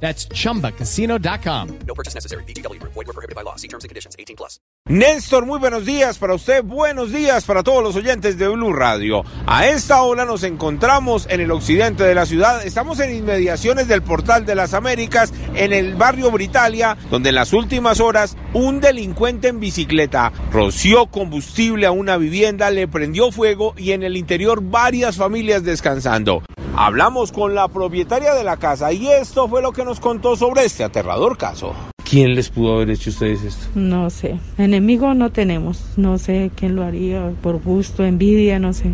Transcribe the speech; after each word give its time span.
That's 0.00 0.28
chumbacasino.com. 0.28 1.78
No 1.86 1.94
purchase 1.94 2.14
necessary. 2.14 2.44
BGW. 2.44 2.80
Void 2.82 2.94
were 2.94 3.12
prohibited 3.12 3.34
by 3.34 3.42
law. 3.42 3.56
See 3.56 3.68
terms 3.68 3.84
and 3.84 3.88
conditions. 3.88 4.14
18 4.18 4.36
plus. 4.36 4.60
Néstor, 4.88 5.46
muy 5.46 5.58
buenos 5.58 5.84
días 5.84 6.16
para 6.16 6.34
usted, 6.34 6.62
buenos 6.62 7.10
días 7.10 7.44
para 7.44 7.64
todos 7.64 7.82
los 7.82 7.96
oyentes 7.96 8.38
de 8.38 8.46
Blue 8.46 8.72
Radio. 8.72 9.24
A 9.44 9.66
esta 9.66 10.00
hora 10.02 10.24
nos 10.24 10.44
encontramos 10.44 11.26
en 11.28 11.40
el 11.40 11.50
occidente 11.50 12.04
de 12.04 12.14
la 12.14 12.24
ciudad, 12.24 12.64
estamos 12.64 13.00
en 13.00 13.12
inmediaciones 13.12 13.88
del 13.88 14.02
Portal 14.02 14.46
de 14.46 14.54
las 14.54 14.74
Américas, 14.74 15.34
en 15.56 15.72
el 15.72 15.96
barrio 15.96 16.30
Britalia, 16.30 16.96
donde 17.10 17.30
en 17.30 17.34
las 17.34 17.52
últimas 17.52 17.98
horas 17.98 18.36
un 18.52 18.80
delincuente 18.80 19.48
en 19.48 19.58
bicicleta 19.58 20.32
roció 20.52 21.06
combustible 21.06 21.86
a 21.86 21.90
una 21.90 22.16
vivienda, 22.16 22.70
le 22.70 22.86
prendió 22.86 23.32
fuego 23.32 23.74
y 23.76 23.90
en 23.90 24.04
el 24.04 24.16
interior 24.16 24.62
varias 24.62 25.16
familias 25.16 25.64
descansando. 25.64 26.44
Hablamos 26.78 27.32
con 27.32 27.54
la 27.54 27.68
propietaria 27.68 28.34
de 28.34 28.44
la 28.44 28.58
casa 28.58 28.92
y 28.92 29.06
esto 29.08 29.48
fue 29.48 29.62
lo 29.62 29.72
que 29.72 29.82
nos 29.82 29.98
contó 29.98 30.36
sobre 30.36 30.66
este 30.66 30.84
aterrador 30.84 31.38
caso. 31.38 31.72
¿Quién 32.08 32.34
les 32.34 32.50
pudo 32.50 32.74
haber 32.76 32.90
hecho 32.90 33.08
a 33.08 33.12
ustedes 33.14 33.42
esto? 33.44 33.66
No 33.74 34.10
sé, 34.10 34.38
enemigo 34.58 35.14
no 35.14 35.30
tenemos, 35.32 35.82
no 35.96 36.18
sé 36.18 36.50
quién 36.54 36.76
lo 36.76 36.84
haría, 36.84 37.32
por 37.42 37.62
gusto, 37.62 38.04
envidia, 38.04 38.58
no 38.58 38.74
sé. 38.74 38.90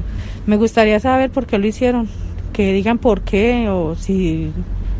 Me 0.46 0.56
gustaría 0.56 1.00
saber 1.00 1.30
por 1.30 1.46
qué 1.46 1.58
lo 1.58 1.66
hicieron, 1.66 2.08
que 2.52 2.72
digan 2.72 2.98
por 2.98 3.22
qué 3.22 3.68
o 3.68 3.96
si, 3.96 4.52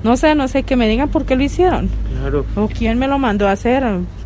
no 0.03 0.17
sé, 0.17 0.35
no 0.35 0.49
sé, 0.49 0.65
que 0.65 0.75
me 0.75 0.89
digan 0.89 1.09
por 1.09 1.25
qué 1.25 1.37
lo 1.37 1.45
hicieron 1.45 1.89
Claro. 2.21 2.45
o 2.57 2.67
quién 2.67 2.99
me 2.99 3.07
lo 3.07 3.19
mandó 3.19 3.47
a 3.47 3.53
hacer, 3.53 3.85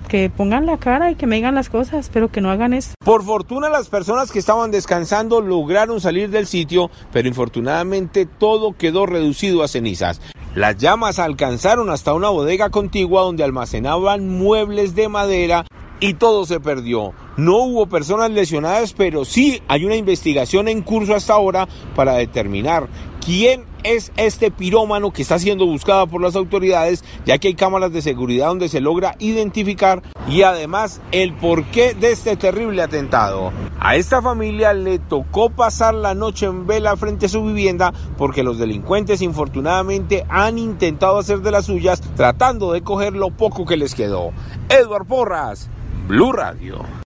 que 0.09 0.31
pongan 0.31 0.67
la 0.67 0.79
cara 0.79 1.11
y 1.11 1.15
que 1.15 1.27
me 1.27 1.37
digan 1.37 1.55
las 1.55 1.69
cosas, 1.69 2.11
pero 2.13 2.31
que 2.31 2.41
no 2.41 2.51
hagan 2.51 2.73
eso. 2.73 2.95
Por 3.05 3.25
fortuna 3.25 3.69
las 3.69 3.89
personas 3.89 4.33
que 4.33 4.39
estaban 4.39 4.71
descansando 4.71 5.41
lograron 5.41 6.01
salir 6.01 6.31
del 6.31 6.47
sitio, 6.47 6.91
pero 7.13 7.29
infortunadamente 7.29 8.27
todo 8.27 8.77
quedó 8.77 9.07
reducido 9.07 9.63
a 9.63 9.69
cenizas. 9.69 10.21
Las 10.55 10.79
llamas 10.79 11.19
alcanzaron 11.19 11.91
hasta 11.91 12.15
una 12.15 12.31
bodega 12.31 12.71
contigua 12.71 13.23
donde 13.23 13.45
almacenaban 13.45 14.29
muebles 14.29 14.95
de 14.95 15.09
madera 15.09 15.67
y 16.01 16.15
todo 16.15 16.47
se 16.47 16.61
perdió. 16.61 17.13
No 17.37 17.59
hubo 17.59 17.87
personas 17.87 18.31
lesionadas, 18.31 18.93
pero 18.93 19.25
sí 19.25 19.63
hay 19.69 19.85
una 19.85 19.97
investigación 19.97 20.69
en 20.69 20.83
curso 20.83 21.15
hasta 21.15 21.35
ahora 21.35 21.69
para 21.95 22.15
determinar 22.15 22.89
quién 23.25 23.65
es 23.87 24.13
este 24.17 24.51
pirómano 24.51 25.13
que 25.13 25.23
está 25.23 25.39
siendo 25.39 25.67
buscado 25.67 26.07
por 26.07 26.21
las 26.21 26.37
autoridades, 26.37 27.05
ya 27.25 27.39
que 27.39 27.49
hay 27.49 27.55
cámaras 27.55 27.93
de 27.93 28.03
seguridad 28.03 28.49
donde 28.49 28.69
se 28.69 28.81
logra 28.81 29.15
identificar 29.19 30.03
y 30.29 30.43
además 30.43 31.01
el 31.13 31.35
porqué 31.35 31.95
de 31.95 32.11
este 32.11 32.37
terrible 32.37 32.83
atentado. 32.83 33.53
A 33.79 33.97
esta 33.97 34.21
familia 34.21 34.73
le 34.73 34.99
tocó 34.99 35.51
pasar 35.51 35.95
la 35.95 36.15
noche 36.15 36.47
en 36.47 36.67
vela 36.67 36.97
frente 36.97 37.27
a 37.27 37.29
su 37.29 37.45
vivienda 37.45 37.93
porque 38.19 38.43
los 38.43 38.59
delincuentes 38.59 39.23
infortunadamente 39.23 40.25
han 40.29 40.59
intentado 40.59 41.19
hacer 41.19 41.41
de 41.41 41.53
las 41.53 41.67
suyas 41.67 42.03
tratando 42.17 42.73
de 42.73 42.83
coger 42.83 43.13
lo 43.13 43.31
poco 43.31 43.65
que 43.65 43.77
les 43.77 43.95
quedó. 43.95 44.33
Edward 44.69 45.07
Porras, 45.07 45.71
Blue 46.09 46.33
Radio. 46.33 47.06